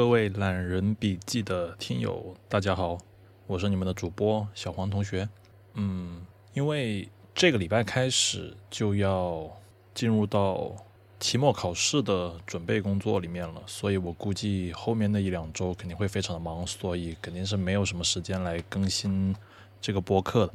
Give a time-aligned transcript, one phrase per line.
[0.00, 2.96] 各位懒人笔记的听友，大家好，
[3.46, 5.28] 我是你们的主播小黄同学。
[5.74, 6.24] 嗯，
[6.54, 9.46] 因为这个礼拜开始就要
[9.92, 10.74] 进入到
[11.18, 19.36] 期末考试的准备工作里面了，所以我估计后面的一两周肯定会非常的忙，所以肯定是没有什么时间来更新
[19.82, 20.54] 这个播客的。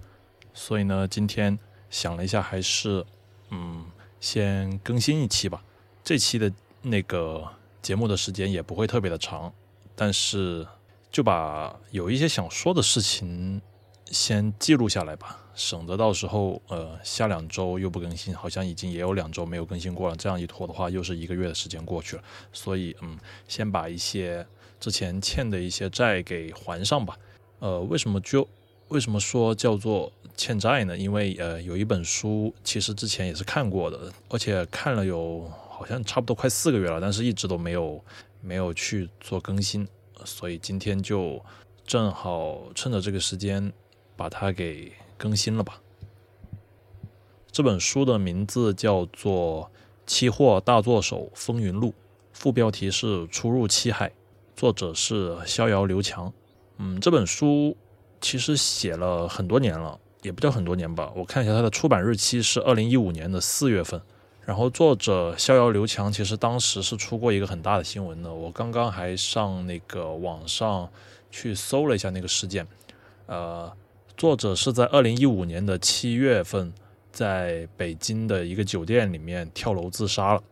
[0.55, 1.59] 所以呢，今天
[1.91, 3.05] 想了一下，还是
[3.51, 3.85] 嗯，
[4.19, 5.63] 先更新一期吧。
[6.03, 7.47] 这期的那个
[7.85, 9.53] 节目的时间也不会特别的长，
[9.95, 10.65] 但是
[11.11, 13.61] 就把有一些想说的事情
[14.05, 24.43] 先记录下来吧，省得到时候呃下两周又不更新，好像已经也有两周没有更新过了，这样一拖的话又是一个月的时间过去了，所以嗯，先把一些
[24.79, 27.15] 之前欠的一些债给还上吧。
[27.59, 28.47] 呃，为什么就
[28.87, 30.97] 为什么说叫做欠债呢？
[30.97, 35.47] 因为呃有一本书其实之前也是看过的，而且看了有。
[35.75, 38.01] 好像差不多快四个月了，但是一直都没有
[38.39, 39.85] 没有去做更新，
[40.23, 41.43] 所以今天就
[41.85, 43.73] 正好趁着这个时间
[44.15, 45.81] 把它给更新了吧。
[47.51, 49.63] 这本书的名字叫做
[50.05, 51.89] 《期货大作手风云录》，
[52.31, 54.09] 副标题是《初入期海》，
[54.55, 56.31] 作者是逍遥刘强。
[56.77, 57.75] 嗯，这本书
[58.21, 61.11] 其实写了很多年了，也不叫很多年吧。
[61.15, 64.01] 我看一下它的出版日期是二零一五年的四月份。
[64.45, 70.87] 然后作者逍遥刘强其实当时是出过一个很大的新闻的，我刚刚还上那个网上
[71.31, 72.67] 去搜了一下那个事件，
[73.25, 73.71] 呃，
[74.15, 76.71] 作者是在二零一五年的七月份
[77.11, 80.43] 在北京的一个酒店里面跳楼自杀了，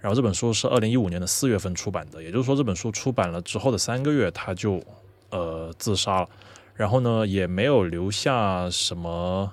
[0.00, 4.82] 然后这本书是二零一五年的四月份出版的，也就是说这本书出版了之后的三个月他就
[5.30, 6.28] 呃自杀了，
[6.74, 9.52] 然后呢也没有留下什么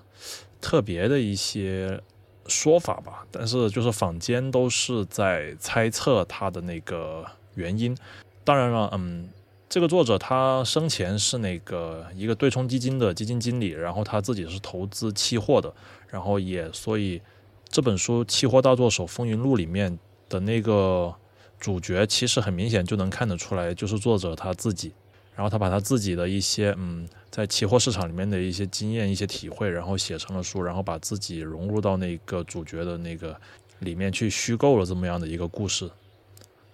[0.60, 2.02] 特别的一些。
[2.48, 7.96] 说法吧，但是就是坊间都是在猜测他的那个原因。
[8.44, 9.30] 当然了，嗯，
[9.70, 15.74] 这个作者他生前是那个一个对冲基金的基金经理，然后他自己是投资期货的，
[16.10, 17.22] 然后也所以
[17.70, 21.14] 这本书《期货大作手风云录》里面的那个
[21.60, 24.92] 主角，其实很明显就能看得出来，就是作者他自己。
[25.36, 33.36] 然后他把他自己的一些嗯，在期货市场里面的一些经验、一些体会，然后写成了书，然后把自己融入到那个主角的那个
[33.80, 35.90] 里面去虚构了这么样的一个故事。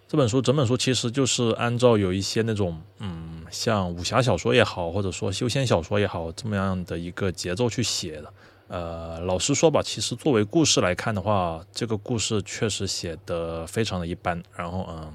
[0.09, 8.34] 这本书整本书其实就是按照有一些那种嗯，像武侠小说也好，或者说修仙小说也好，这么样的一个节奏去写的。
[8.68, 14.44] 呃，老实说吧，其实作为故事来看的话，这个故事确实写的非常的一般。
[14.56, 15.14] 然后嗯，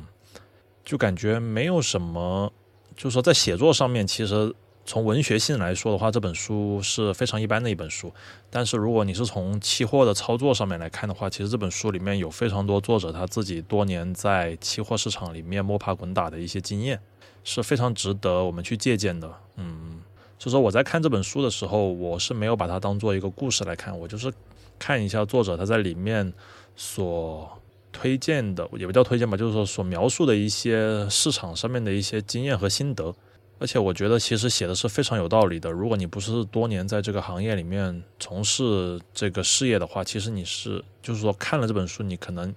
[0.84, 2.50] 就感觉没有什么。
[2.97, 4.55] 就是说，在写作上面，其实
[4.87, 8.12] 从文学性来说的话，这本书是非常一般的一本书。
[8.50, 17.00] 但是，如果你是从期货的操作上面来看的话，其实这本书里面有非常多作者他自己多年在期货市场里面摸爬滚打的一些经验，
[17.43, 19.32] 是非常值得我们去借鉴的。
[19.56, 20.00] 嗯，
[20.38, 24.32] 所以说我在看这本书的时候，我是没有把它当做一个故事来看，我就是
[24.78, 26.32] 看一下作者他在里面
[26.76, 27.61] 所。
[27.94, 33.15] 推荐的也不叫推荐吧，就是说所描述的一些市场上面的一些经验和心得，
[33.60, 35.71] 而且我觉得其实写的是非常有道理的。
[35.71, 42.53] 如果你不是多年在这个行业里面从事这个事业的话，其实你是就是说看了这本书，你可能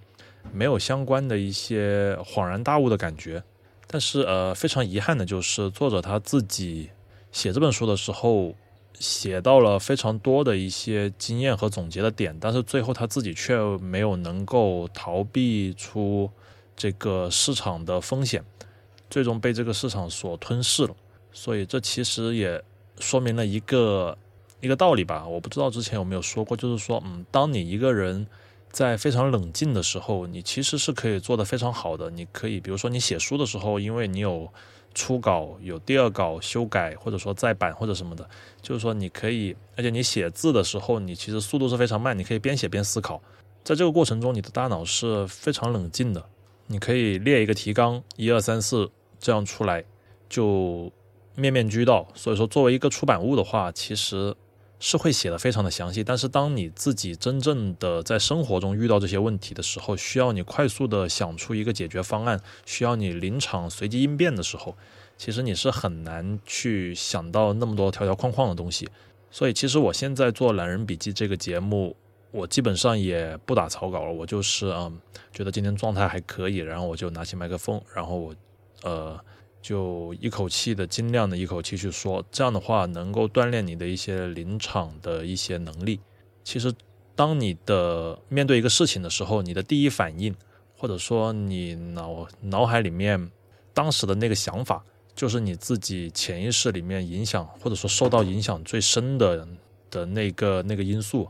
[0.51, 3.41] 没有相关的一些恍然大悟的感觉。
[3.85, 6.89] 但是呃，非常遗憾的就是作者他自己
[7.31, 8.55] 写这本书的时候。
[8.99, 16.29] 写到了非常多的一些经验和总结的点，但是最后他自己却没有能够逃避出
[16.75, 18.43] 这个市场的风险，
[19.09, 20.95] 最终被这个市场所吞噬了。
[21.31, 22.63] 所以这其实也
[22.99, 24.17] 说明了一个
[24.61, 25.27] 一个道理吧。
[25.27, 28.25] 我不知道之前有没有说过，就是说，嗯，当你一个人
[28.71, 32.09] 在非常冷静的时候，你其实是可以做得非常好的。
[32.09, 34.51] 你可以，比如说你写书的时候，因为你有。
[34.97, 38.27] 初稿有第二稿修改，或者说再版或者什么的，
[38.63, 43.21] 就是说你可以，而且你写字的时候，你其实速度是非常慢，你可以边写边思考，
[43.63, 46.25] 在这个过程中，你的大脑是非常冷静的，
[46.65, 48.89] 你可以列一个提纲，一二三四
[49.19, 49.83] 这样出来，
[50.27, 50.91] 就
[51.35, 52.07] 面面俱到。
[52.15, 54.35] 所以说，作为一个出版物的话，其实。
[54.79, 64.75] 是会写的非常的详细，但是当你自己真正的在生活中遇到这些问题的时候，需要你快速的想出一个解决方案，需要你临场随机应变的时候，
[65.17, 68.87] 其实你是很难去想到那么多条条框框的东西。
[69.31, 71.95] 所以其实我现在做懒人笔记这个节目，
[72.29, 74.99] 我基本上也不打草稿了，我就是嗯，
[75.33, 78.35] 觉得今天状态还可以，然后我就拿起麦克风，然后我
[78.83, 79.19] 呃。
[79.67, 85.99] 就一口气的，尽量的一口气去说，这样的话能够锻炼你的一些临场的一些能力。
[86.41, 86.73] 其实，
[87.17, 90.33] 当你的面对一个事情的时候，你的第一反应，
[90.77, 93.29] 或者说你脑脑海里面
[93.73, 94.81] 当时的那个想法，
[95.13, 99.45] 就是你自己潜意识里面影响或者说受到影响最深的
[99.91, 101.29] 的那个那个因素。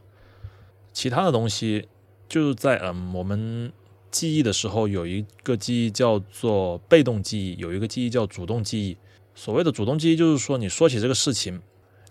[0.93, 1.87] 其他的东西
[2.29, 3.73] 就是在嗯，我们
[4.17, 8.97] 记忆的时候有一个记忆叫做被动记忆，有一个记忆叫主动记忆。
[9.35, 11.61] 所谓的主动记忆，就是说你说起这个事情。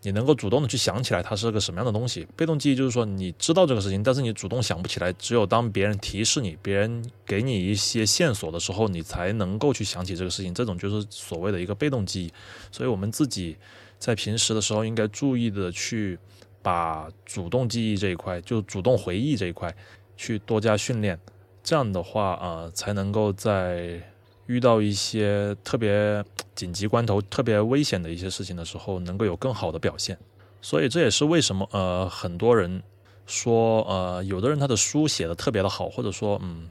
[0.02, 2.24] 你能够主动的去想起来它是个什么样的东西。
[2.36, 5.12] 被动记忆就是说你知道这个事情，但是你主动想不起来。
[5.14, 10.54] 只有当别人提示你，别人给你一些线索的时候，你才能够去想起这个事情。
[10.54, 12.32] 这种就是所谓的一个被动记忆。
[12.70, 13.56] 所以，我们自己
[13.98, 16.16] 在平时的时候应该注意的去
[16.62, 19.74] 把主动记忆这一块，就主动回忆这一块，
[20.16, 21.18] 去多加训练。
[21.66, 24.00] 这样的话，呃，才能够在。
[24.48, 26.24] 遇到一些特别
[26.54, 30.16] 紧急关头、特别危险的一些事情的时候，能够有更好的表现。
[30.62, 32.80] 所以这也是为什么呃很多人
[33.26, 36.68] 说呃有的人他的书写的特别的好，或者说嗯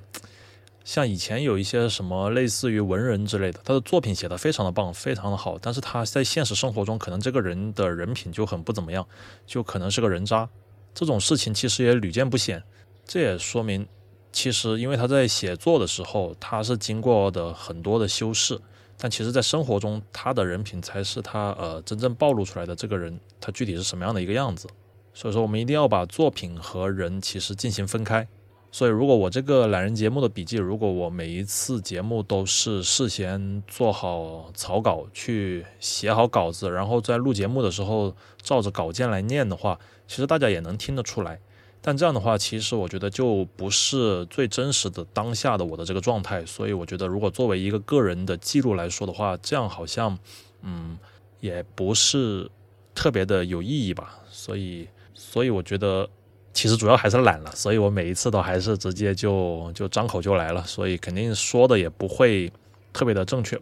[0.86, 9.06] 像以前有一些什么类似于文人之类的，他的作品写的非常的棒、非常的好，但是他在现实生活中可能这个人的人品就很不怎么样，
[9.45, 10.47] 就可能是个人渣。
[10.94, 12.63] 这种事情其实也屡见不鲜，
[13.06, 13.86] 这也说明。
[14.35, 18.59] 其实，因为他在写作的时候，他是经过的很多的修饰，
[18.97, 24.67] 但其实，在生活中，他的人品才是他呃真正暴露出来的这个人，他具体是什么样的一个样子。
[25.13, 28.27] 所以说，我们一定要把作品和人其实进行分开。
[28.73, 39.79] 所以，如果我这个懒人节目的笔记，如果我每一次节目都是事先做好草稿，去写好稿子，然后在录节目的时候照着稿件来念的话，
[40.09, 41.39] 其实大家也能听得出来。
[41.87, 50.17] 但这样的话，其实我觉得就不是最真实的当下的我的这个状态，所以我觉得如果作为一个个人的记录来说的话，这样好像，
[50.63, 50.97] 嗯，
[51.41, 52.49] 也不是
[52.95, 54.17] 特别的有意义吧。
[54.31, 56.09] 所以，所以我觉得
[56.53, 62.51] 其实主要还是懒了，所以我每一次都还是直接就就张口就来了，所以肯定说的也不会
[62.93, 63.61] 特别的正确，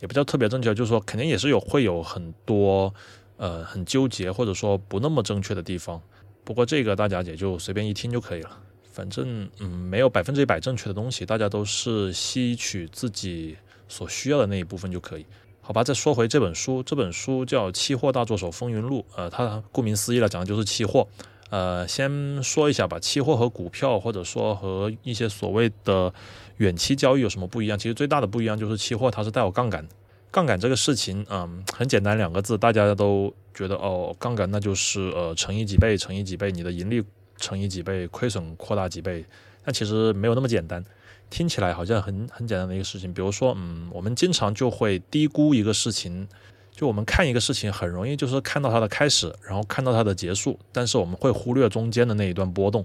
[0.00, 2.94] 也不叫特别正确，就是说肯定也是有会有很多
[3.36, 6.00] 呃很纠结或者说不那么正确的地方。
[6.44, 8.50] 不过这个大家也就随便一听就可以了，
[8.92, 13.56] 反正嗯没有百分之一百正确的东西，大家都是吸取自己
[13.88, 15.24] 所需要的那一部分就可以，
[15.60, 15.82] 好吧？
[15.82, 21.08] 再说回这本书，这本书叫《期货大作手风云录》，呃，它顾名思义了，讲的就是期货。
[21.50, 26.12] 呃，先说一下吧，期货和股票或者说和一些所谓的
[26.56, 27.78] 远期交易有什么不一样？
[27.78, 29.86] 其实最大的不一样就是期货它是带有杠杆，
[30.34, 33.32] 杠杆这个事情，嗯，很简单两个字，大家都。
[33.56, 37.00] 觉得哦，杠杆那就是呃乘以几倍，乘以几倍，你的盈利
[37.36, 39.24] 乘以几倍，亏损扩大几倍。
[39.64, 40.84] 但其实没有那么简单，
[41.30, 43.14] 听起来好像很很简单的一个事情。
[43.14, 46.26] 比如说，嗯，我们经常就会低估一个事情，
[46.72, 52.84] 就我们看一个事情很容易就是看到它的开始，然后看到它的结束，但是我们会忽略中间的那一段波动，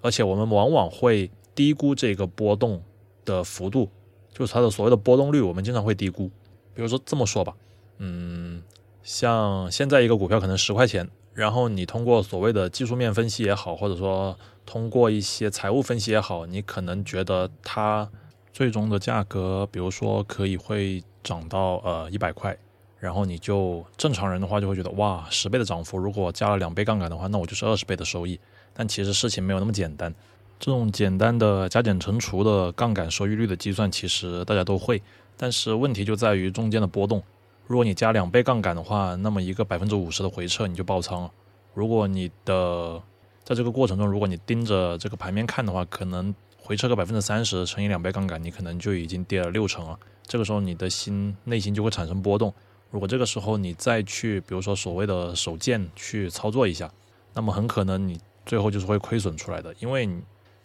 [0.00, 2.82] 而且我们往往会低估这个波动
[3.26, 3.90] 的幅度，
[4.32, 6.30] 就是它的所谓的波动率，我们经常会低估。
[6.76, 7.54] 比如说这么说吧，
[7.98, 8.62] 嗯。
[9.02, 18.10] 像现在一个股票可能十块钱，然后你通过所谓的技术面分析也好，或者说通过一些财务分析也好，你可能觉得它
[18.52, 22.58] 最终的价格，比如说可以会涨到呃一百块，
[22.98, 28.40] 然后你就正常人的话就会觉得哇十倍的涨幅，如果加了两倍杠杆的话，那我就是二十倍的收益。
[28.74, 30.12] 但其实事情没有那么简单，
[30.58, 35.00] 这种简单的加减乘除的杠杆收益率的计算，其实大家都会，
[35.36, 37.22] 但是问题就在于中间的波动。
[37.66, 41.30] 如果你加两倍杠杆的话，那么一个百分之五十的回撤你就爆仓了。
[41.74, 43.02] 如果你的
[43.44, 49.98] 在这个过程中，如果你盯着这个盘面看的话，可能回撤个百分之三十乘以两倍杠杆，你可能就已经跌了六成了。
[50.22, 52.54] 这个时候你的心内心就会产生波动。
[52.90, 56.90] 如果这个时候你再去，比如说所谓的手贱去操作一下，
[57.34, 60.08] 那么很可能你最后就是会亏损出来的，因为。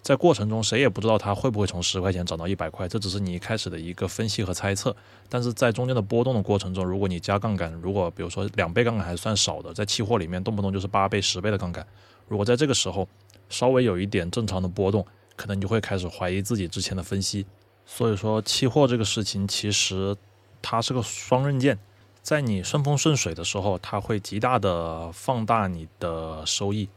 [0.02, 4.96] 在过程中，谁也不知道它会不会从十块钱涨到一百块，这只是你一开始的一个分析和猜测。
[5.30, 11.86] 但是在中间的波动的过程中，如果你加杠杆，如果比如说两倍杠杆还算少的，在期货里面动不动就是八倍、十倍的杠杆，
[12.28, 13.08] 如果在这个时候
[13.48, 15.06] 稍微有一点正常的波动，
[15.36, 17.46] 可能你就会开始怀疑自己之前的分析。
[17.86, 20.16] 所以说，期货这个事情其实
[20.64, 21.78] 它是个双刃剑，
[22.24, 26.90] 在你顺风顺水的时候，它会极大的放大你的收益。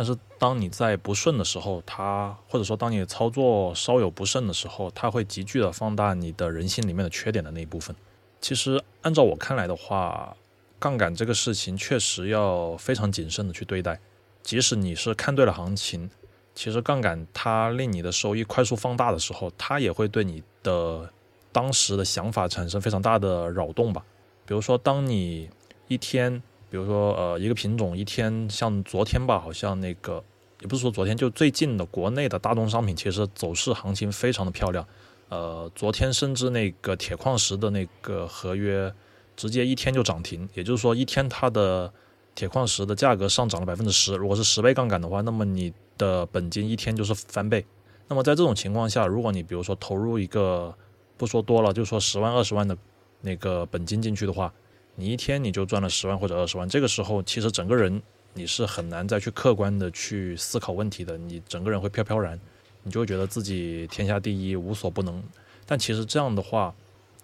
[0.00, 7.94] 但是当你在不顺的时候，它或者说当你操作稍有不慎的时候，它会急剧的放大你的人性里面的缺点的那一部分。
[8.40, 10.34] 其实按照我看来的话，
[10.78, 14.00] 杠杆这个事情确实要非常谨慎的去对待。
[14.42, 16.08] 即使你是看对了行情，
[16.54, 21.12] 其实杠杆它令你的收益快速放大的时候，它也会对你的
[21.52, 24.02] 当时的想法产生非常大的扰动吧。
[24.46, 25.50] 比如说，当你
[25.88, 26.42] 一天。
[26.70, 30.22] 比如说，呃，一个品种一天像昨天吧，好像那个
[30.60, 34.86] 也不是说昨天，就最近的国内的大宗商品，其实走势行情非常的漂亮。
[35.28, 38.92] 呃，昨天甚至那个铁矿石的那个合约
[39.36, 41.92] 直接一天就涨停，也就是说一天它的
[42.34, 44.14] 铁矿石的价格上涨了百分之十。
[44.14, 47.64] 如果是十倍杠杆的话，那么你的本金一天就是翻倍。
[48.08, 50.74] 那么在这种情况下，如果你比如说投入一个
[51.16, 52.76] 不说多了，就说十万二十万的
[53.20, 54.52] 那个本金进去的话，
[55.00, 56.68] 你一天你就赚了十万或者二十万。
[56.68, 58.02] 这个时候其实整个人
[58.34, 62.38] 你是很难再去客观的去思考问题的，你整个人会飘飘然。
[62.82, 65.22] 你就会觉得自己天下第一，无所不能。
[65.66, 66.74] 但其实这样的话，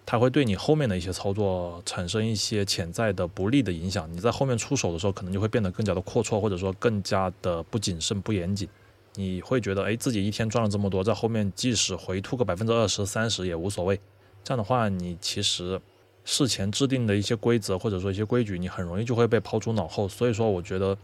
[0.05, 4.07] 它会对你后面的一些操作产生一些潜在的不利的影响。
[4.13, 8.69] 你在后面出手的时候，可能就会变得更加的阔绰，或者说更加的不谨慎、不严谨。
[9.15, 13.99] 你会觉得，哎，自己一天赚了这么多，在后面即使回吐个百分之二十、三十也无所谓。
[14.43, 15.81] 这样的话，你其实
[16.27, 20.07] 事前制定的一些规则或者说一些规矩，你很容易就会被抛诸脑后。
[20.09, 20.95] 所以说，我觉得。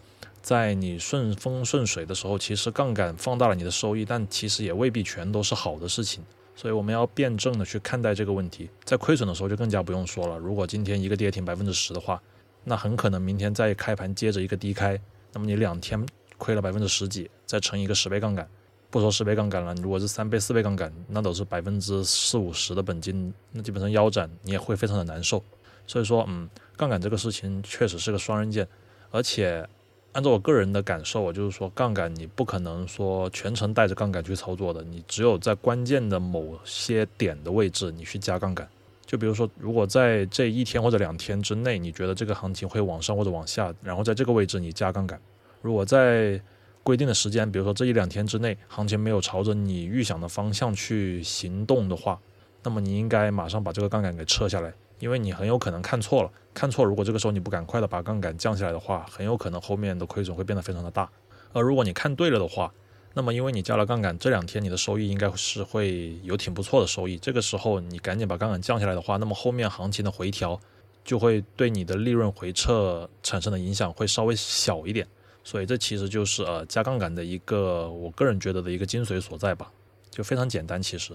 [0.42, 6.22] 在你顺风顺水的时候，其实杠杆放大了你的收益，但其实也未必全都是好的事情。
[6.54, 8.70] 所以我们要辩证的去看待这个问题。
[8.84, 10.38] 在亏损的时候就更加不用说了。
[10.38, 12.22] 如果今天一个跌停百分之十的话，
[12.66, 15.00] 那很可能明天再开盘接着一个低开，
[15.32, 16.06] 那么你两天
[16.38, 18.46] 亏了百分之十几，再乘以一个十倍杠杆，
[18.94, 25.44] 不说十倍杠杆了，如果是三倍、四倍杠杆，那都是百分之四五十的本金，那基本上腰斩，你也会非常的难受。
[25.88, 26.48] 所以说，嗯，
[26.78, 28.68] 杠杆这个事情确实是个双刃剑，
[29.10, 29.68] 而且。
[30.14, 38.70] 按照我个人的感受，我就是说，杠杆你不可能说全程带着杠杆去操作的，你只有在关键的某些点的位置，你去加杠杆。
[39.08, 45.20] 就比如说，如果在这一天或者两天之内，你觉得这个行情会往上或者往下，然后在这个位置你加杠杆。
[45.64, 46.40] 如果在
[46.84, 52.20] 规定的时间，比如说这一两天之内，行情没有朝着你预想的方向去行动的话，
[52.62, 54.74] 那么你应该马上把这个杠杆给撤下来。
[55.00, 61.10] 因为你很有可能看错了，看错，如果这个时候你不赶快的把杠杆降下来的话，很有可能后面的亏损会变得非常的大。
[61.52, 62.74] 而如果你看对了的话，
[63.14, 67.18] 那么因为你加了杠杆，这两天你的收益应该是会有挺不错的收益。
[67.18, 70.58] 这个时候你赶紧把杠杆降下来的话，那么后面行情的回调
[71.04, 75.06] 就会对你的利润回撤产生的影响会稍微小一点。
[75.44, 79.72] 所以这其实就是呃加杠杆的一个我个人觉得的一个精髓所在吧，
[80.10, 81.14] 就非常简单其实。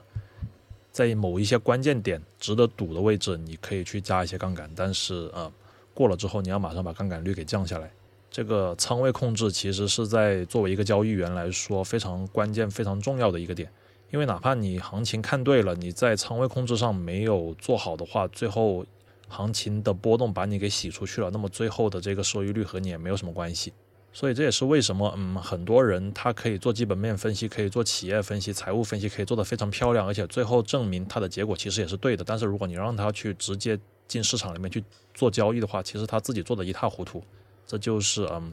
[0.91, 5.53] 在某一些关键点值得赌的位置，你可以去加一些杠杆，但是呃，
[5.95, 7.91] 过了之后你要马上把杠杆率给降下来。
[8.31, 13.71] 这个仓位控制其实是在作为一个交易员来说非常关键、非常重要的一个点，
[14.11, 18.85] 因为哪怕你行情看对了，你在仓位控制上没有做好的话，最后
[19.29, 23.73] 行情的波动把你给洗出去了，那么最后的这个收益率和你也没有什么关系。
[24.19, 32.25] 所以这也是为什么，嗯，很多人他可以做基本面分析，可以做企业分析、财务分析，可以做得非常漂亮，而且最后证明他的结果其实也是对的。
[32.25, 34.83] 但是如果你让他去直接进市场里面去
[35.15, 37.23] 做交易的话，其实他自己做的一塌糊涂。
[37.65, 38.53] 这就是，嗯，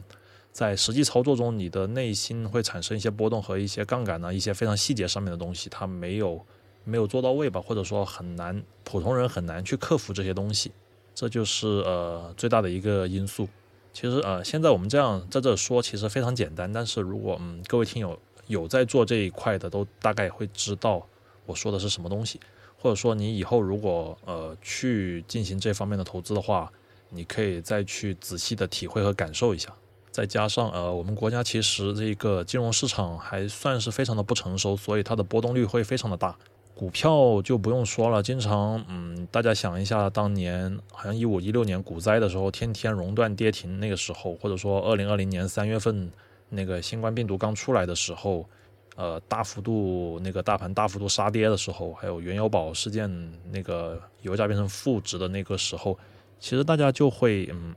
[0.52, 6.40] 在实际操作中，你的内心会产生一些波动和一些杠杆呢，一些非常细节上面的东西，他没有
[6.84, 10.70] 没有做到位吧，或者说很难，普通人很难去克服这些东西。
[11.12, 13.48] 这就是呃最大的一个因素。
[13.96, 16.70] 其实呃，现在我们这样在这说，其实非常简单。
[16.70, 21.02] 但是如果嗯，各位听友有在做这一块的，都大概会知道
[21.46, 22.38] 我说的是什么东西。
[22.78, 26.70] 或者说你以后如果呃去进行这方面的投资的话，
[27.08, 29.72] 你可以再去仔细的体会和感受一下。
[30.10, 36.36] 再加上呃，我们国家其实这个金融市场还算是非常的不成熟，所以它的波动率会非常的大。
[36.78, 46.12] 股票就不用说了，经常，嗯，大家想一下，当年好像一五一六年股灾的时候，天天熔断跌停，那个时候，或者说二零二零年三月份
[46.50, 48.46] 那个新冠病毒刚出来的时候，
[48.94, 53.10] 呃，大幅度那个大盘大幅度杀跌的时候，还有原油宝事件
[53.50, 55.98] 那个油价变成负值的那个时候，
[56.38, 57.74] 其实大家就会，嗯。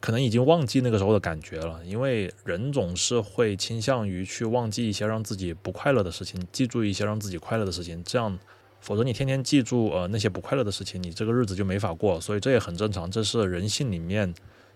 [0.00, 8.02] 可能已经忘记那个时候的感觉了，因为人总是会倾向于去忘记一些让自己不快乐的事情，记住一些让自己快乐的事情。
[8.02, 8.38] 这样，
[8.80, 12.18] 否则你天天记住呃那些不快乐的事情，你这个日子就没法过。
[12.18, 14.34] 所以这也很正常，这是人性里面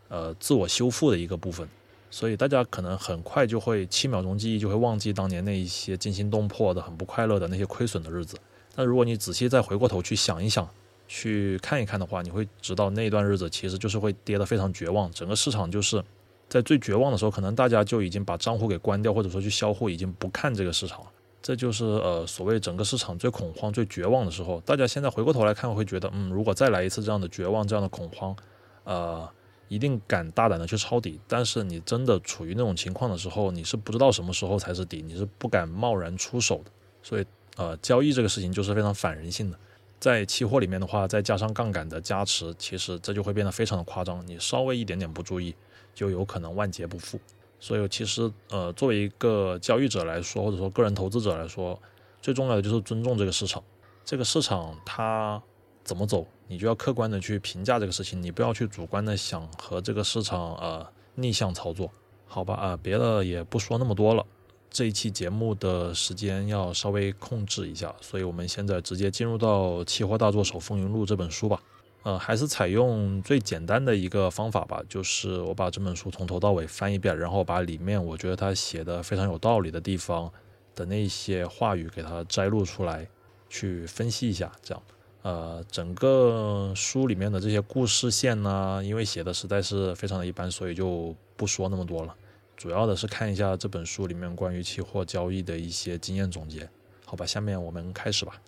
[0.08, 1.66] 呃自我修复的一个部分。
[2.10, 8.36] 所以大家可能很快就会七秒钟记忆就会忘记当年那一些惊心动魄的、很不快乐的那些亏损的日子。
[8.74, 10.68] 但如果你仔细再回过头去想一想。
[11.16, 15.08] 去看一看的话，你会知道那段日子其实就是会跌得非常绝望。
[15.12, 16.02] 整个市场就是
[16.48, 21.06] 在最绝望的时候，可能大家就已经把账户给关掉，或者说去销户，已经不看这个市场了。
[21.40, 24.60] 这就是呃所谓整个市场最恐慌、最绝望的时候。
[24.62, 28.34] 大家现在回过头来看，会觉得嗯，如果再来一次这样的绝望、这样的恐慌，
[28.82, 29.28] 呃，
[29.68, 31.20] 一定敢大胆的去抄底。
[31.28, 36.70] 但是你真的处于那种情况的时候，你是不知道什么时候才是底，你是不敢贸然出手的。
[37.04, 37.24] 所以
[37.56, 39.58] 呃，交易这个事情就是非常反人性的。
[39.98, 44.26] 在期货里面的话，再加上杠杆的加持，其实这就会变得非常的夸张。
[44.26, 45.54] 你稍微一点点不注意，
[45.94, 47.18] 就有可能万劫不复。
[47.58, 51.80] 所以，其实呃，作为一个交易者来说，或者说个人投资者来说，
[52.20, 53.62] 最重要的就是尊重这个市场。
[54.04, 55.42] 这个市场它
[55.82, 61.90] 怎么走，你就要客观的去评价这个事情，你不要去主观的想和这个市场呃逆向操作，
[62.26, 64.26] 好吧啊，别的也不说那么多了。
[64.74, 71.62] 这一期节目的时间要稍微控制一下，所以我们现在直接进入到《期货大作手风云录》这本书吧。
[72.02, 80.28] 呃，还是采用最简单的一个方法吧，就是我把这本书从头到尾翻一遍，然后把里面我觉得他写的非常有道理的地方
[80.74, 83.06] 的那些话语给它摘录出来，
[83.48, 84.50] 去分析一下。
[84.60, 84.82] 这样，
[85.22, 92.12] 呃，整个书里面的这些故事线呢，因为写的实在是非常的一般，所以就不说那么多了。
[92.64, 96.66] 主要的是看一下这本书里面关于期货交易的一些经验总结，
[97.04, 98.40] 好吧，下面我们开始吧。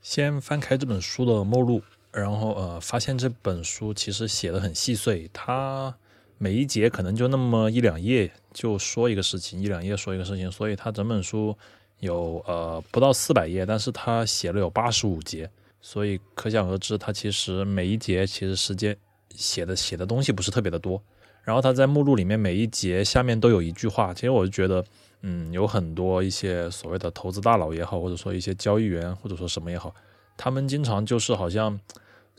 [0.00, 5.92] 先翻开这本书的目录，然后呃，发现这本书其实写的很细碎，它
[6.38, 11.58] 每一节可能就那么一两页，就说一个事情，一两页说一个事情，所以它整本书
[11.98, 15.50] 有呃不到四百页，但是它写了有八十五节，
[15.82, 18.96] 所以可想而知，它其实每一节其实时间
[19.34, 21.02] 写的写的东西不是特别的多。
[21.50, 24.84] 然后他在目录里面每一节下面都有一句话，其实我就觉得，
[25.22, 29.92] 嗯，有很多一些所谓的投资大佬也好，或者说一些交易员或者说什么也好，
[30.36, 31.80] 他们经常就是好像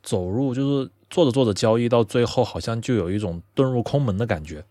[0.01, 4.63] 走入，就是做着做着交易到最后，好像就有一种遁入空门的感觉，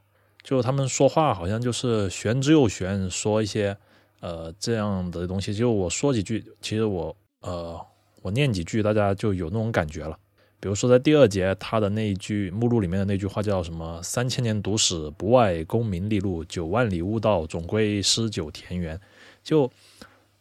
[0.43, 3.77] 就他们说话好像就是玄之又玄，说一些
[4.21, 7.79] 呃这样的东西，就我说几句，其实我呃
[8.23, 10.19] 我念几句，大家就有那种感觉了。
[10.63, 13.99] 比如说，在第二节，他的那一句目录里面的那句话叫什么？
[14.03, 19.01] 三千年读史，不外功名利禄；九万里悟道，总归诗酒田园。
[19.43, 19.71] 就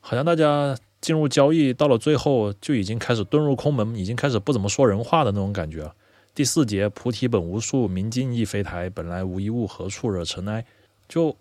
[0.01, 5.95] 好像大家进入交易到了最后，就已经开始遁入空门，已经开始不怎么说人话的那种感觉了。
[6.35, 10.65] 第四节，菩提本无树，明镜亦非台，本来无一物，何处惹尘埃？
[11.07, 11.33] 就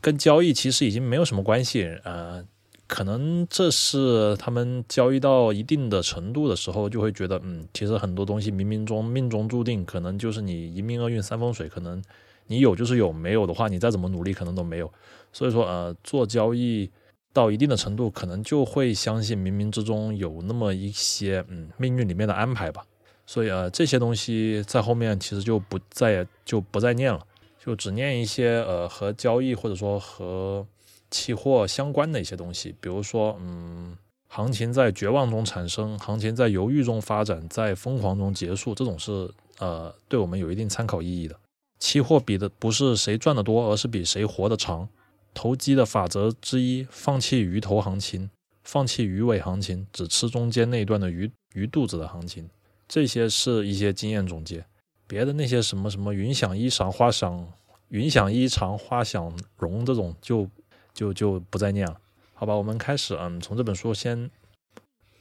[0.00, 2.44] 跟交易其实已经没有什么关系，呃。
[2.86, 12.02] 可能这是他们交易到一定的程度的时候，就会觉得，嗯，其实很多东西冥冥中命中注定，可能就是你一命二运三风水，可能
[12.46, 14.92] 你有就是有，没有的话，你再怎么努力，可能都没有。
[15.32, 16.90] 所以说，呃，做交易
[17.32, 22.84] 到一定的程度，可能就会相信冥冥之中有那么一些，嗯，命运里面的安排吧。
[23.26, 27.20] 所以，呃，这些东西在后面其实就不再就不再念了，
[27.58, 30.66] 就只念一些，呃，和交易或者说和。
[31.14, 33.96] 期货相关的一些东西，比如说，嗯，
[34.26, 41.38] 行情在绝望中产生，行情在犹豫中发展，在疯狂中结束，这种是呃，对我们有一定参考意义的。
[41.78, 44.88] 期货比的不是谁赚得多，而是比谁活得长。
[45.32, 48.28] 投机的法则之一，放弃鱼头行情，
[48.64, 52.50] 放弃鱼尾行情，只吃中间那一段的鱼鱼肚子的行情。
[52.88, 54.64] 这些是一些经验总结。
[55.06, 57.46] 别的那些什么什么云想衣裳花想
[57.88, 60.50] 云想衣裳花想容这种就。
[60.94, 62.00] 就就不再念了，
[62.32, 64.30] 好吧，我们开始，嗯，从这本书先。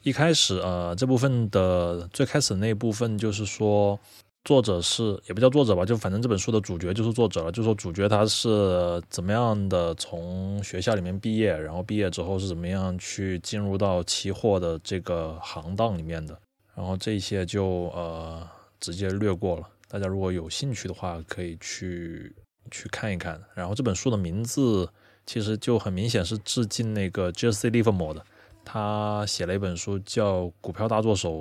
[0.03, 3.97] 一开始，呃，这部分的最开始那部分就是说，
[4.43, 16.37] 作者是也不叫作者吧，就反正这本书的主角就是作者了，就说主角他是怎么样的从学校里面毕业，然后毕业之后是怎么样去进入到期货的这个行当里面的，
[16.75, 18.45] 然后这些就呃
[18.81, 22.35] 直接略过了，大家如果有兴趣的话可以去
[22.69, 24.89] 去看一看，然后这本书的名字。
[25.25, 28.25] 其实就很明显是致敬那个 Jesse Livermore 的，
[28.65, 31.31] 他写了一本书叫《股票大作手》，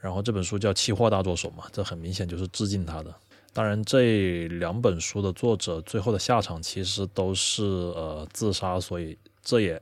[0.00, 3.14] 然后这本书叫《期货大作手》嘛，这很明显就是致敬他的。
[3.52, 9.80] 当然，这两本书的作者最后的下场其实都是呃自杀，所以这也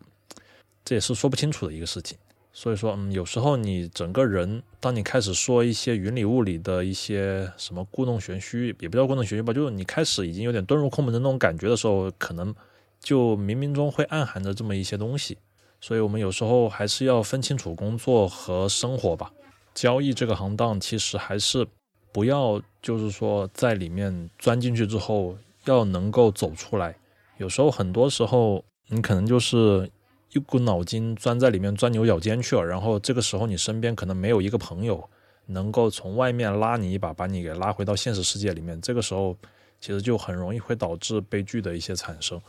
[0.85, 2.17] 这也是说不清楚的一个事情。
[2.53, 12.55] 所以说，嗯，有时候你整个人，当你开始说一些云里雾里的一些什么故弄玄虚，也不叫故弄玄虚吧，就是你开始已经有点遁入空门的那种感觉的时候，可能。
[13.01, 15.39] 就冥冥中会暗含着这么一些东西，
[15.81, 19.33] 所以我们有时候还是要分清楚工作和生活吧。
[19.75, 21.67] 交易这个行当，其实还是
[22.13, 26.97] 不要，就是说在里面钻进去之后，要能够走出来。
[27.37, 29.89] 有时候很多时候，你可能就是
[30.33, 35.09] 一股脑筋钻在里面钻牛角尖去了，然后这个时候你身边可能没有一个朋友
[35.47, 38.81] 能够从外面拉你一把，把你给拉回到现实世界里面。
[38.81, 39.37] 这个时候，
[39.81, 42.41] 其实就很容易会导致悲剧的一些产生。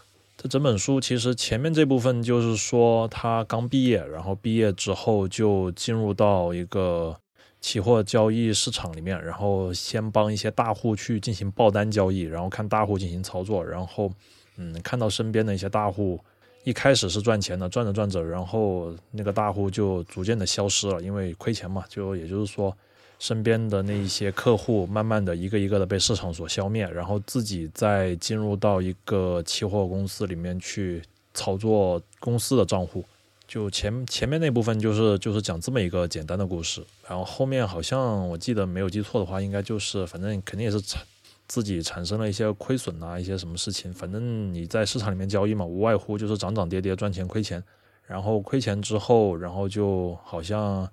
[0.41, 7.13] 这整本书其实前面这部分就是说他刚毕业，然后毕业之后就进入到一个
[7.59, 14.09] 期货交易市场里面，然后先帮一些大户去进行爆单交易，然后看大户进行操作，然后
[14.55, 16.17] 嗯，看到身边的一些大户
[16.63, 22.73] 一开始是赚钱的，赚着赚着，然后那个大户就逐渐的消失了，因为亏钱嘛，就也就是说。
[23.19, 31.03] 身边的那一些客户，慢慢的一个一个的被市场所消灭，然后自己再进入到一个期货公司里面去
[31.33, 33.03] 操作公司的账户，
[33.45, 41.03] 就前前面那部分就是就是讲这么一个简单的故事，然后后面好像我记得没有记错的话，应该就是反正肯定也是产
[41.45, 47.61] 自己产生了一些亏损啊，一些什么事情，反正你在市场里面交易嘛，无外乎就是涨涨跌跌，赚钱亏钱，
[48.07, 50.89] 然后亏钱之后，然后就好像。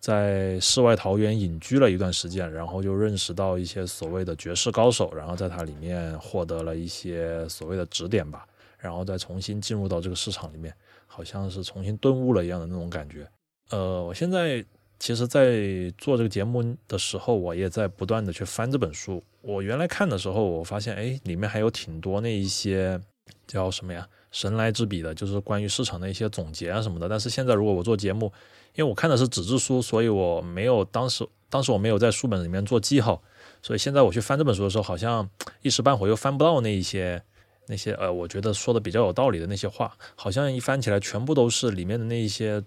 [0.00, 8.46] 在世外桃源隐居了一段时间，然后就认识到一些所谓的绝世高手，然后在它里面获得了一些所谓的指点吧，
[8.78, 10.74] 然后再重新进入到这个市场里面，
[11.06, 13.28] 好像是重新顿悟了一样的那种感觉。
[13.68, 14.64] 呃，我现在
[14.98, 19.22] 其实，在做这个节目的时候，我也在不断的去翻这本书。
[19.42, 23.00] 我原来看的时候，我发现，哎，里面还有挺多那一些
[23.46, 27.08] 叫什么呀，神来之笔的，就是关于市场的一些总结啊什么的。
[27.08, 28.32] 但是现在，如果我做节目，
[28.74, 33.20] 因为我看的是纸质书，所以我没有当时当时我没有在书本里面做记号，
[33.60, 35.28] 所以现在我去翻这本书的时候，好像
[35.62, 37.20] 一时半会又翻不到那一些
[37.66, 42.62] 那些呃，我觉得说的比较有道理的那些话，好像一翻起来全部都是里面的那一些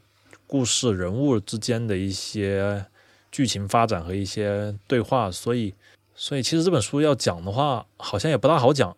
[0.46, 2.86] 故事人物之间的一些
[3.32, 5.74] 剧情发展和一些对话，所以
[6.14, 8.96] 所以其实这本书要讲的话，好像也不大好讲，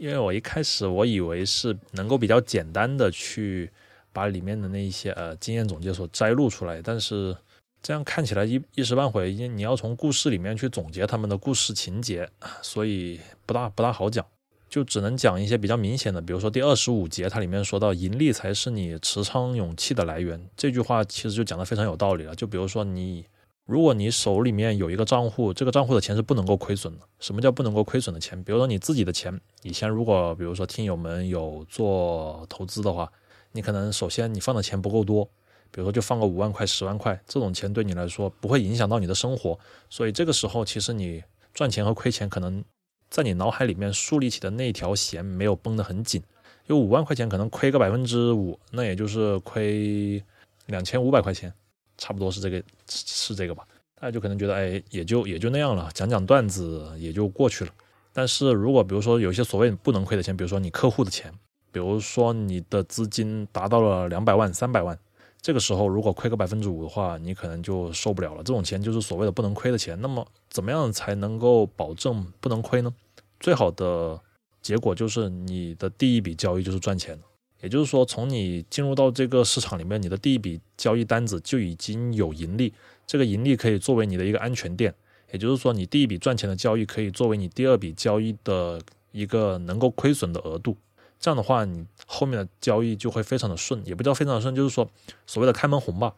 [0.00, 3.70] 因为我一开始我以为是能够比较简单的去。
[4.12, 7.36] 把里面的那一些呃经验总结所摘录出来，但是
[7.80, 12.28] 这样看起来一一时半会，因为你要从故事里面去总结他们的故事情节，
[12.60, 14.26] 所以不大不大好讲，
[14.68, 22.34] 就只能讲一些比较明显的，比如说第二十五节，它里面说到盈利才是你持仓勇气的来源，这句话其实就讲的非常有道理了。
[22.34, 23.24] 就比如说你，
[23.70, 27.06] 如果你手里面有一个账户，这个账户的钱是不能够亏损的。
[27.20, 28.42] 什么叫不能够亏损的钱？
[28.42, 33.10] 比如说你自己的钱，以前如果比如说听友们有做投资的话。
[33.52, 35.24] 你可能首先你放的钱不够多，
[35.72, 41.20] 比如说就放个五万块、十万块，这种钱对你来说不会影响到你的生活，所以这个时候其实你
[41.52, 42.64] 赚钱和亏钱可能
[43.08, 46.22] 在你脑海里面树立起的那条弦没有绷得很紧，
[46.68, 50.22] 有五万块钱可能亏个百分之五，那也就是亏
[50.66, 51.52] 两千五百块钱，
[52.00, 53.64] 差不多是这个是这个吧？
[53.94, 57.70] 大家就可能觉得哎也就也就那样了，讲讲段子也就过去了。
[58.12, 61.32] 但是如果比如说有些所谓不能亏的钱，比如说你客户的钱。
[61.72, 64.98] 比如说你的资金达到了两百万、三百万，
[65.40, 68.38] 这个时候如果亏个百分之五的话，你可能就受不了了。
[68.38, 69.96] 这种钱就是所谓的不能亏的钱。
[70.00, 72.92] 那么怎么样才能够保证不能亏呢？
[73.38, 74.20] 最好的
[74.60, 77.22] 结果就是你的第一笔交易就是赚钱的。
[77.60, 82.72] 也就是说，从你进入到这个市场里面，你的第一笔交易单子就已经有盈利，
[83.06, 84.94] 这个盈利可以作为你的一个安全垫。
[85.32, 88.80] 也就是说，你第一笔赚钱的交易可以作为你第二笔交易的
[89.12, 90.76] 一个能够亏损的额度。
[91.20, 94.90] 这样的话，你后面的交易就会非常的顺，也不叫非常的顺，就是说
[95.26, 96.14] 所谓的开门红吧。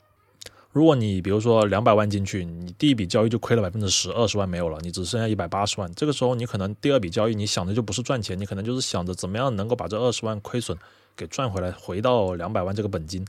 [0.73, 5.93] 如果你比如说两百万进去，你第一笔交易就亏了百分之十，二十万没有了，你只剩下一百八十万。
[5.95, 10.77] 这个时候你可能第二笔交易你想的就不是赚钱，你可能就是想着怎么样能够把这二十万亏损
[11.15, 13.25] 给赚回来，回到两百万这个本金。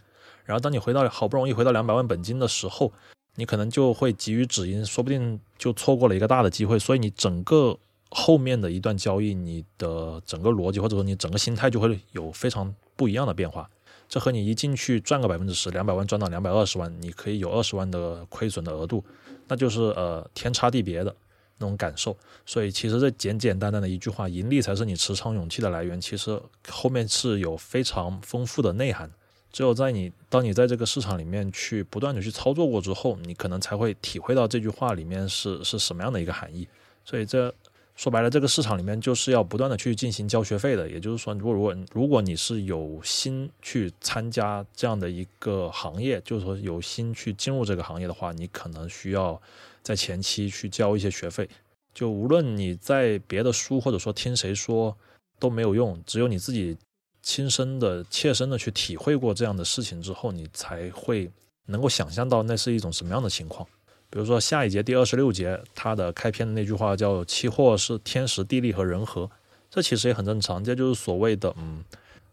[0.45, 2.91] 然后当你回到好不容易回到两百万本金的时候，
[3.35, 6.79] 你可能就会急于止盈，说不定就错过了一个大的机会。
[6.79, 7.77] 所以你整个。
[8.15, 13.67] 后面的一段交易，你的整个逻辑或者说你整个心态就会有非常不一样的变化。
[14.07, 19.03] 这和你一进去赚个百分之十，两百万赚到两百二十万，你可以有二十万的亏损的额度，
[19.47, 21.15] 那就是呃天差地别的
[21.57, 22.15] 那种感受。
[22.45, 25.99] 所以其实这简简单单的一句话，盈利才是你持仓勇气的来源。
[25.99, 26.39] 其实
[26.69, 29.11] 后面是有非常丰富的内涵。
[29.51, 36.67] 只有在你当你在这个市场里面去不断的去操作过之后，你可能才会体会到这句话里面是是什么样的一个含义。
[37.03, 37.53] 所以这。
[37.95, 40.89] 说白了，这个市场里面就是要不断的去进行交学费的。
[40.89, 49.39] 也就是说，如果如果如果你是有心去参加这样的一个行业，就是说有心去进入这个行业的话，你可能需要
[49.83, 51.47] 在前期去交一些学费。
[51.93, 54.97] 就无论你在别的书或者说听谁说
[55.37, 56.75] 都没有用，只有你自己
[57.21, 61.29] 亲身的、切身的去体会过这样的事情之后，你才会
[61.67, 63.67] 能够想象到那是一种什么样的情况。
[64.13, 69.27] 比如说下一节第二十六节，它的开篇的那句话叫“期货是天时地利和人和”，
[69.71, 71.83] 这其实也很正常，这就是所谓的嗯，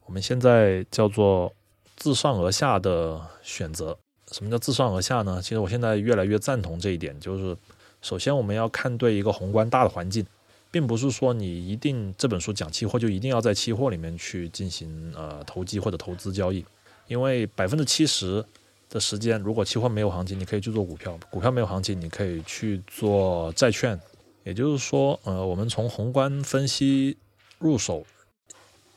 [0.05, 1.51] 我们现在叫做
[1.97, 3.97] 自上而下的选择。
[4.31, 5.41] 什么叫自上而下呢？
[5.41, 7.57] 其实我现在越来越赞同这一点，就是
[8.03, 10.27] 首先我们要看对一个宏观大的环境，
[10.71, 16.63] 并不是说你一定这本书讲期货就一定要在期货里面去进行呃投机或者投资交易，
[17.09, 18.45] 因为百分之七十。
[18.91, 23.99] 的时间，如果期货没有行情，你可以去做股票；股票没有行情，你可以去做债券。
[24.43, 27.17] 也就是说，呃，我们从宏观分析
[27.59, 28.05] 入手，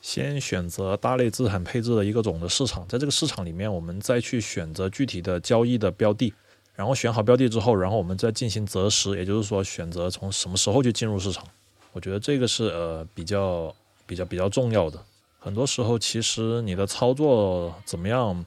[0.02, 6.32] 先选择大类资产配置的一个总的市场，在这个市场里面，我们再去选择具体的交易的标的，
[6.74, 11.46] 然后选好标的之后，然后我们再进行择时，也就是说，选择从什么时候去进入市场。
[11.92, 13.72] 我觉得这个是呃比较
[14.06, 14.98] 比较比较重要的。
[15.38, 18.44] 很多时候，其实你的操作怎么样？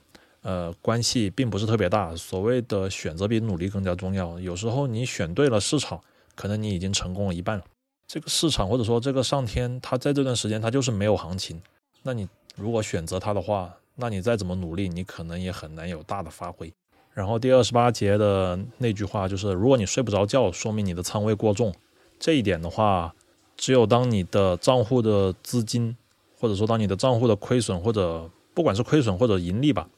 [0.47, 2.15] 呃，关系并不是特别大。
[2.15, 4.39] 所谓的选择比努力更加重要。
[4.39, 5.99] 有时候你选对了市场，
[6.35, 7.65] 可能你已经成功了一半了。
[8.07, 11.61] 这个市场或者说这个上天，它在这段时间它就是没有行情。
[12.01, 16.71] 那你如果选择它的话，那你再怎么努力，你可能也很难有大的发挥。
[17.13, 21.73] 然后第二十八节的那句话就是：如果你睡不着觉，说明你的仓位过重。
[22.17, 23.13] 这一点的话，
[23.57, 25.97] 只有当你的账户的资金，
[26.39, 29.89] 或者说当你的账户的亏损，或者不管是亏损或者盈利吧，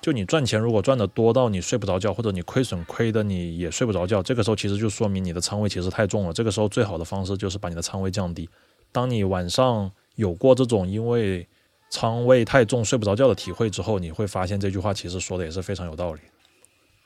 [0.00, 6.32] 就你赚钱如果赚的多到你睡不着觉，或者你亏损亏的你也睡不着觉，这个时候其实就说明你的仓位其实太重了。
[6.32, 8.48] 这个时候最好的方式就是把你的仓位降低。
[8.92, 11.46] 当你晚上有过这种因为
[11.90, 16.20] 仓位太重睡不着觉的体会之后，你会发现这句话其实说的也是非常有道理。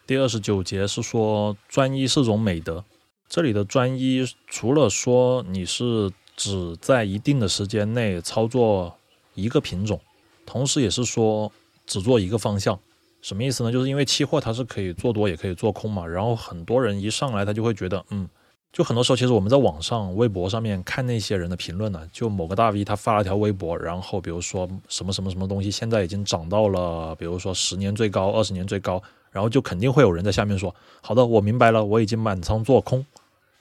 [0.07, 2.85] 第二十九节是说专一是种美德，
[3.29, 8.97] 这里的专一除了说你是只在一定的时间内操作
[9.35, 10.01] 一个品种，
[10.47, 11.51] 同时也是说
[11.87, 12.79] 只做一个方向。
[13.21, 13.73] 什么意思呢？
[13.73, 18.29] 就是因为期货它是可以做多也可以做空嘛，然后很多人一上来他就会觉得，嗯。
[18.73, 33.07] 就很多时候，其实我们在网上、微博上面看那些人的评论呢，就某个大 V 他发了条微博，然后比如说什么什么什么东西现在已经涨到了，比如说十年最高、二十年最高，然后就肯定会有人在下面说：“好的，我明白了，我已经满仓做空。”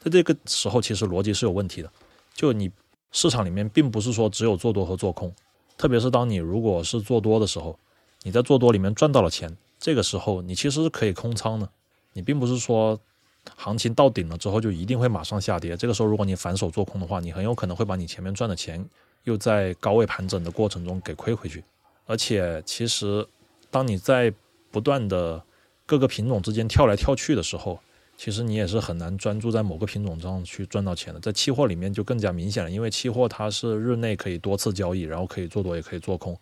[0.01, 1.91] 在这个时候，其实逻辑是有问题的。
[2.33, 2.71] 就你
[3.11, 5.31] 市场里面并不是说只有做多和做空，
[5.77, 7.77] 特别是当你如果是做多的时候，
[8.23, 11.69] 你在做多里面赚到了钱，这个时候你其实是可以空仓的，
[12.13, 12.99] 你并不是说。
[13.57, 15.75] 行情到顶了之后，就一定会马上下跌。
[15.75, 18.85] 这个时候，如果你反手做空的话，你很有可能会把你前面赚的钱，
[19.25, 21.61] 又在高位盘整的过程中给亏回去。
[22.05, 23.27] 而且，其实
[23.69, 24.33] 当你在
[24.71, 25.43] 不断的
[25.85, 27.77] 各个品种之间跳来跳去的时候，
[28.15, 31.19] 其实你也是很难专注在某个品种上去赚到钱的。
[31.19, 36.33] 在期货里面就更加明显了，因为期货它是日内可以多次交易，然后可以做多也可以做空。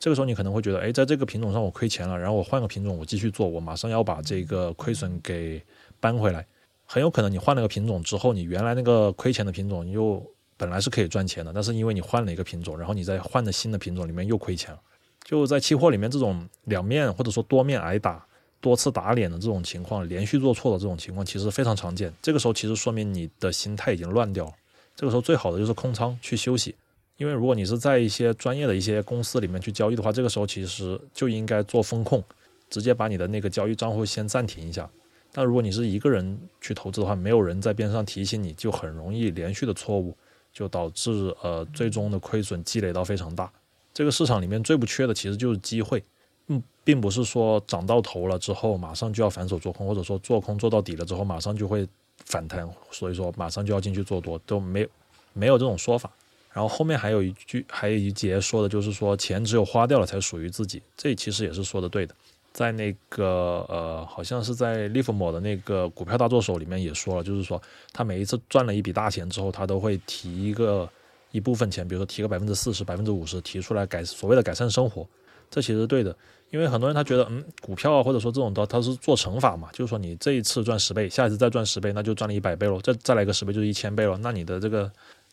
[0.00, 5.62] 这个时候你可能会觉得，哎，在这个品种上我亏钱了，然后我换个品种我继续做，我马上要把这个亏损给。
[6.02, 6.46] 搬回来，
[6.86, 14.80] 很有可能你换了个品种之后，你原来那个亏钱的品种又本来是可以赚钱的，但是因为你换了一个品种，然后你在换的新的品种里面又亏钱了。
[15.22, 18.26] 就在期货里面，这种两面或者说多面挨打、
[18.62, 22.10] 多次打脸的这种情况，连续做错的这种情况，其实非常常见。
[22.22, 24.52] 这个时候其实说明你的心态已经乱掉了。
[24.96, 26.74] 这个时候最好的就是空仓去休息，
[27.20, 32.24] 因为如果你是在一些专业的一些公司里面去交易的话，这个时候其实就应该做风控，
[32.70, 34.88] 直接把你的那个交易账户先暂停一下。
[35.30, 40.16] 但如果你是一个人去投资的话，没有人在边上提醒你，就很容易连续的错误，
[40.50, 41.10] 就导致
[41.42, 43.52] 呃最终的亏损积累到非常大。
[43.92, 46.02] 这个市场里面最不缺的其实就是机会，
[46.46, 51.86] 嗯，并不是说涨到头了之后马上就要反手做空，或者说做空做到底了之后马上就会
[52.24, 54.88] 反弹，所以说马上就要进去做多都没
[55.34, 56.10] 没有这种说法。
[56.52, 62.14] 然后后面还有一句，还有一节说的就是说钱只有花掉了才属于自己，这其实也是说的对的。
[62.52, 70.90] 在那个呃，好像是在利弗莫的那个股票大作手里面也说了，就是说他每一次赚了一笔大钱之后，他都会提一个
[71.30, 75.06] 一部分钱，比如说提个百分之四十、百分之五十，提出来改所谓的改善生活。
[75.48, 76.14] 这其实对的，
[76.50, 84.90] 因为很多人他觉得，嗯，股票啊或者说这种的，他是做乘法嘛，就是说你这一次赚十倍，下一次再赚十倍，那就赚了一百倍喽，再再来个十倍就是一千倍了，那你的这个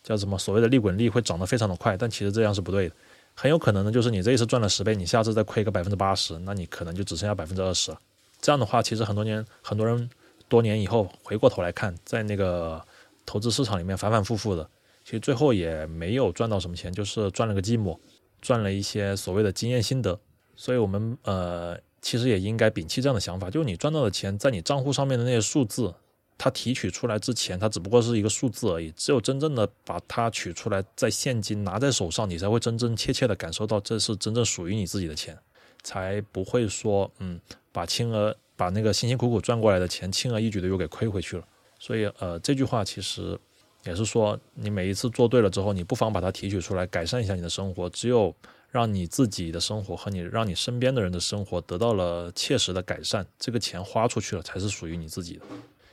[0.08, 2.96] 叫什么所谓的利滚利会涨得非常的快，但其实这样是不对的。
[3.36, 8.00] 很有可能呢，就是你这一次赚了十倍，你下次再亏个百分之八十，那你可能就只剩下百分之二十了。
[8.40, 10.10] 这样的话，其实很多年很多人
[10.48, 12.82] 多年以后回过头来看，在那个
[13.26, 14.66] 投资市场里面反反复复的，
[15.04, 18.00] 其实最后也没有赚到什么钱，就是赚了个寂寞，
[18.42, 20.18] 赚了一些所谓的经验心得。
[20.56, 25.94] 所以，我们呃，其实也应该摒弃这样的想法，就是你赚到的钱，在你账户上面的那些数字。
[26.38, 28.92] 它提取出来之前，它只不过是一个数字而已。
[28.92, 35.38] 只有真正的把它取出来，在现金拿在手上，你才会真真切切的感受到这是真正属于你自己的钱，
[35.82, 37.40] 才不会说，嗯，
[37.72, 41.44] 把轻而把那个辛辛苦苦赚过来的钱轻而易举的又给亏回去了。
[41.80, 43.38] 所以，呃，这句话其实
[43.84, 47.90] 也是说，你每一次做对了之后，你不妨把它提取出来，改善一下你的生活。
[47.90, 48.36] 只有
[48.70, 55.42] 让你自己的生活和你让你身边的人的生活得到了切实的改善，这个钱花出去了，才是属于你自己的。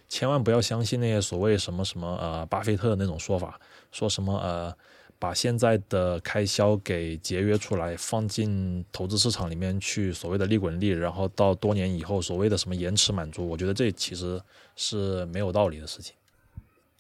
[0.09, 3.59] 千万不要相信那些所谓什么什么呃巴菲特那种说法，
[3.91, 4.73] 说什么呃
[5.19, 14.41] 把现在的开销给节约出来，放进投资市场里面去，所谓的利滚利，然后到多年以后所谓的什么延迟满足，我觉得这其实
[14.77, 16.15] 是没有道理的事情。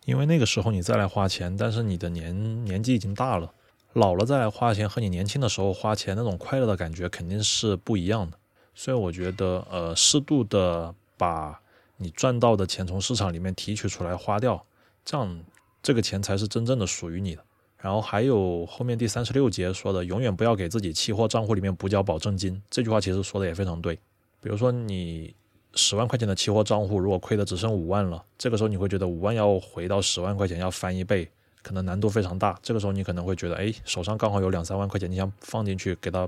[0.07, 3.53] 因为那个时候你再来花钱，但是你的年年纪已经大了，
[3.93, 8.37] 老了再来花钱和你年轻的时候花钱那种快乐的感觉肯定是不一样的。
[8.75, 11.61] 所以我觉得呃适度的把。
[11.97, 14.65] 你赚到的钱从市场里面提取出来花掉，
[15.05, 15.45] 这样
[15.83, 17.45] 这个钱才是真正的属于你的。
[17.79, 22.63] 然后还有后面第三十六节说的，永远不要给自己期货账户里面补缴保证金。
[22.71, 23.95] 这句话其实说的也非常对。
[24.41, 25.35] 比如说你
[25.75, 31.31] 十万块钱的期货账户，如果亏的只剩五万了，这个时候你会觉得五万要回到十万块钱要翻一倍，
[31.63, 32.59] 可能难度非常大。
[32.63, 36.27] 这个时候你可能会觉得，哎，手上刚好有两三万块钱，你想放进去给它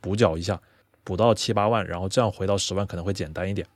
[0.00, 0.58] 补缴一下，
[1.04, 3.66] 补到七八万，然后这样回到十万可能会简单一点。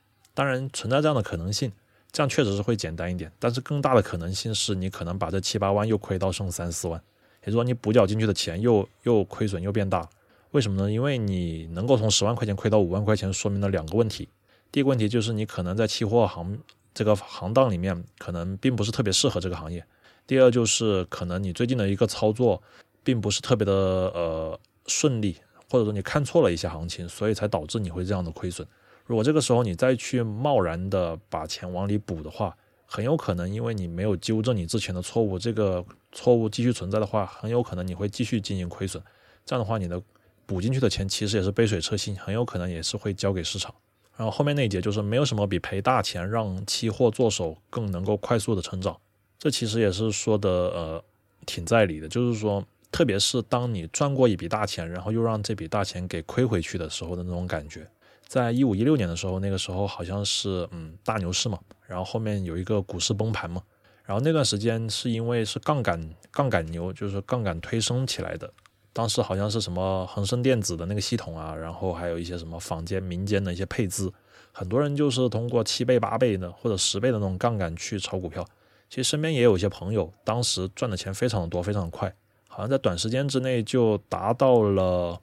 [0.41, 1.71] 当然存在这样的可能性，
[2.11, 3.31] 这样确实是会简单一点。
[3.39, 6.99] 但是更大的可能性是你可能把这七八万又亏到剩三四万，
[7.43, 10.09] 也就是说你补缴进去的钱又又亏损又变大。
[10.53, 10.91] 为什么呢？
[10.91, 14.31] 因为你能够从十万块钱亏到五万块钱，说明了两个问题。
[14.73, 16.59] 第一个问题就是你可能在期货行
[16.95, 19.85] 这个行当里面，可能并不是特别适合这个行业。
[20.27, 22.63] 第二就是可能你最近的一个操作，
[23.05, 25.37] 并不是特别的呃顺利，
[25.71, 28.67] 或者说你看错了一些行情，所以才导致你会这样的亏损。
[29.11, 39.03] 如果这个时候你再去贸然的把钱往里补的话，很有可能因为你没有纠正你之前的错误，这个错误继续存在的话，很有可能你会继续进行亏损。
[39.45, 40.01] 这样的话，你的
[40.47, 43.75] 补进去的钱其实也是杯水车薪，很有可能也是会交给市场。
[44.17, 48.97] 然后后面那一节就是没有什么比赔大钱让期货做手更能够快速的成长。
[49.41, 51.05] 这其实也是说的呃
[51.47, 57.85] 挺在理的，就是说特别是当你赚过一笔大钱，然后又让这笔大钱给亏回去的时候的那种感觉。
[58.31, 63.61] 在一五一六年的时候，那个时候好像是嗯大牛市嘛，然后后面有一个股市崩盘嘛，
[64.05, 68.49] 然后那段时间是因为是杠杆杠杆牛，就是杠杆推升起来的。
[68.93, 74.13] 当时好像是什么恒生电子的那个系统啊，然后还有一些什么坊间民间的一些配资，
[74.53, 78.47] 很多人就是通过七倍、八倍的或者十倍的那种杠杆去炒股票。
[78.89, 82.15] 其实身边也有一些朋友，当时赚的钱非常的多，非常快，
[82.47, 85.21] 好像在短时间之内就达到了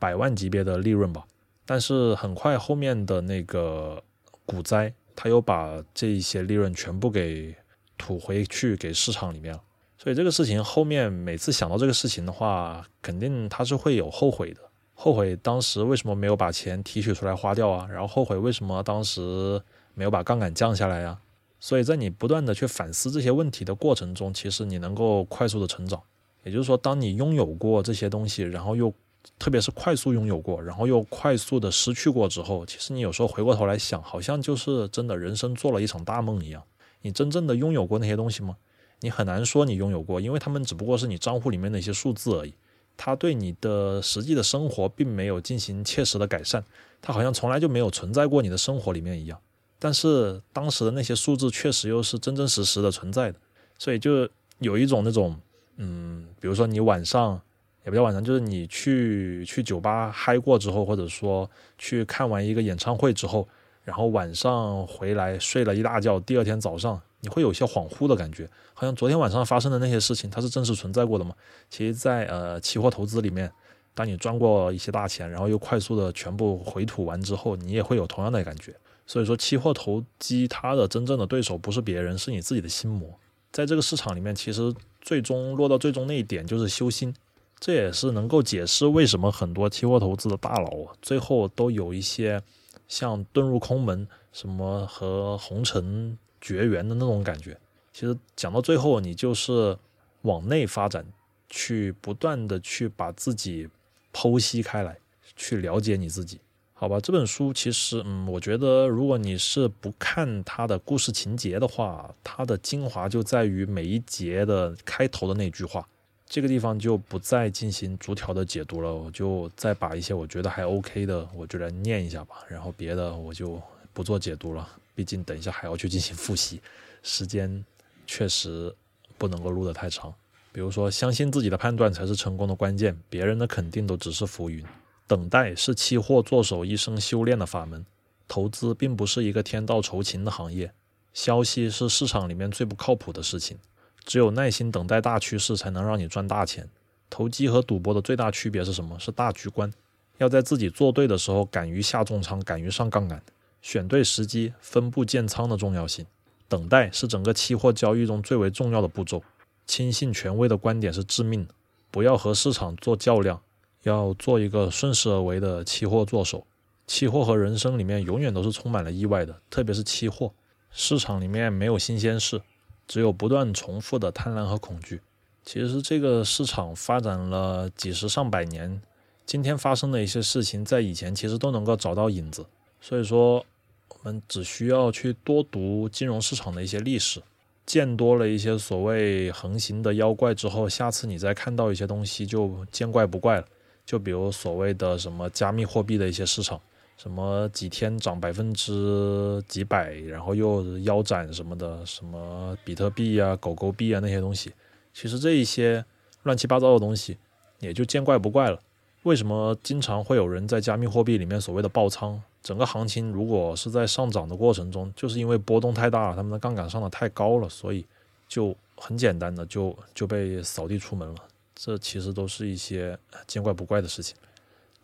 [0.00, 1.24] 百万级别的利润吧。
[1.66, 4.02] 但是很快后面的那个
[4.46, 7.54] 股灾，他又把这一些利润全部给
[7.98, 9.60] 吐回去给市场里面了。
[9.98, 14.60] 所以这个事情后面每次想到这个事情的话，肯定他是会有后悔的，
[14.94, 19.60] 后悔当时为什么没有把钱提取出来花掉啊，然后后悔为什么当时
[19.94, 21.18] 没有把杠杆降下来呀。
[21.58, 26.00] 所以在你不断的去反思这些问题的过程中，其实你能够快速的成长。
[26.44, 28.92] 也就是说，当你拥有过这些东西，然后又
[29.38, 36.62] 特别是快速拥有过，然后又快速的失去过之后，其实你有时候回过头来想，好像就是真的人生做了一场大梦一样。
[37.02, 38.56] 你真正的拥有过那些东西吗？
[39.00, 42.54] 你很难说你拥有过，因为他们只不过是你账户里面的一些数字而已，
[42.96, 46.64] 它对你的实际的生活并没有进行切实的改善，
[47.02, 49.38] 它好像从来就没有存在过你的生活里面一样。
[49.78, 53.38] 但是当时的那些数字确实又是真真实实的存在的，
[53.78, 54.26] 所以就
[54.60, 55.38] 有一种那种，
[55.76, 57.38] 嗯，比如说你晚上
[57.86, 63.48] 也不叫晚上，就是你去去酒吧嗨过之后，或者说去看完一个演唱会之后，
[63.82, 67.00] 然后晚上回来睡了一大觉，第二天早上。
[67.22, 71.34] 你会有些恍惚的感觉，好像昨天晚上发生的那些事情，它是真实存在过的吗？
[71.68, 73.50] 其实，在呃期货投资里面，
[73.94, 78.72] 当你赚过一些大钱，然后又快速的全部回吐完之后，你也会有同样的感觉。
[79.06, 83.18] 所以说，期货投机它的真正的对手不是别人，是你自己的心魔。
[83.50, 87.12] 在这个市场里面，其实最终落到最终那一点就是修心，
[87.58, 92.42] 这也是能够解释为什么很多期货投资的大佬最后都有一些
[92.88, 96.18] 像遁入空门，什么和红尘。
[96.38, 97.58] 绝缘的那种感觉，
[97.92, 99.76] 其实讲到最后，你就是
[100.22, 101.04] 往内发展，
[101.48, 103.68] 去不断的去把自己
[104.12, 104.96] 剖析开来，
[105.34, 106.38] 去了解你自己，
[106.72, 107.00] 好吧？
[107.00, 115.88] 这本书其实，嗯，我觉得如果你是不看它的故事情节的话，它的精华就在于每一节的开头的那句话。
[116.28, 122.44] 这个地方就不再进行逐条的解读了，我就再把一些我觉得还 OK 的，我就来念一下吧。
[122.48, 123.62] 然后别的我就
[123.92, 124.68] 不做解读了。
[124.94, 126.60] 毕竟等一下还要去进行复习，
[127.02, 127.64] 时间
[128.06, 128.74] 确实
[129.18, 130.12] 不能够录得太长。
[130.52, 134.64] 比如说，相信自己的判断才是成功的关键，别人的肯定都只是浮云。
[135.06, 137.84] 等待是期货做手一生修炼的法门。
[138.26, 140.72] 投资并不是一个天道酬勤的行业，
[141.12, 143.58] 消息是市场里面最不靠谱的事情。
[144.06, 146.66] 只有耐心等待大趋势，才能让你赚大钱。
[147.10, 148.98] 投机和赌博的最大区别是什么？
[148.98, 149.70] 是大局观。
[150.18, 153.20] 要在自己做对的时候，敢于下重仓，敢于上杠杆。
[153.60, 156.06] 选对时机，分布建仓的重要性。
[156.48, 159.22] 等待是整个期货交易中最为重要的步骤。
[159.66, 161.52] 轻信权威的观点是致命的。
[161.90, 163.42] 不要和市场做较量，
[163.82, 166.46] 要做一个顺势而为的期货做手。
[166.86, 170.32] 期货和人生里面永远都是充满了意外的，特别是期货。
[170.70, 172.40] 市场里面没有新鲜事，
[172.86, 175.00] 只有不断重复的贪婪和恐惧。
[175.44, 178.80] 其实这个市场发展了几十上百年，
[179.24, 182.46] 今天发生的一些事情，在以前其实都能够找到影子。
[182.80, 183.44] 所以说。
[183.88, 187.20] 我们只需要去多读金融市场的一些历史，
[187.64, 193.46] 见多了一些所谓横行的妖怪之后，下次你再看到一些东西就见怪不怪了。
[193.84, 196.60] 就比如所谓的什么加密货币的一些市场，
[196.96, 204.52] 什么几天涨百分之几百，然后又腰斩什么的，什么比特币啊、狗狗币啊那些东西，
[204.94, 205.84] 其实这一些
[206.22, 207.18] 乱七八糟的东西
[207.60, 208.58] 也就见怪不怪了。
[209.02, 212.20] 为什么经常会有人在加密货币里面所谓的爆仓？
[212.42, 217.84] 整个行情如果是在上涨的过程中，就是因为波动太大，他们的杠杆上的太高了，所以
[218.26, 221.16] 就很简单的就就被扫地出门了。
[221.54, 224.16] 这其实都是一些见怪不怪的事情。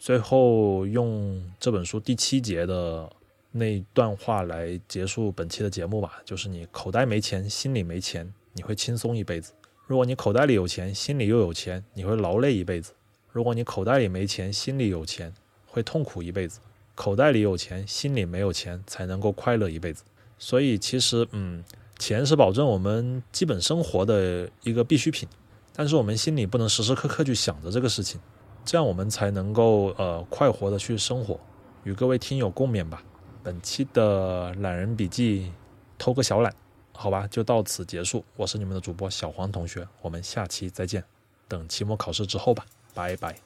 [0.02, 3.08] 最后用这本书第七节的
[3.52, 9.52] 那段话来结束本期的节目吧，就是你口袋没钱，心里没钱，你会轻松一辈子；
[9.86, 12.90] 如果你口袋里有钱，心里又有钱，你会劳累一辈子；
[13.30, 15.32] 如果你口袋里没钱，心里有钱，
[15.66, 16.58] 会痛苦一辈子。
[16.96, 20.02] 口袋里有钱，心里没有钱，才能够快乐一辈子。
[20.36, 21.62] 所以其实，嗯，
[22.00, 25.28] 钱是保证我们基本生活的一个必需品，
[25.72, 28.20] 但是我们心里不能时时刻刻去想着这个事情，
[28.64, 31.38] 这样我们才能够呃快活的去生活。
[31.84, 33.02] 与各位听友共勉吧。
[33.42, 35.52] 本期的懒人笔记，
[35.98, 36.54] 偷个小懒，
[36.92, 38.24] 好吧，就到此结束。
[38.36, 41.02] 我是你们的主播小黄同学，我们下期再见。
[41.48, 43.36] 等期末考试之后吧，拜拜。